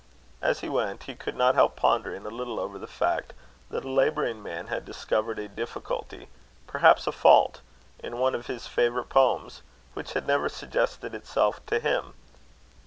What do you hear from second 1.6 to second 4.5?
pondering a little over the fact that a labouring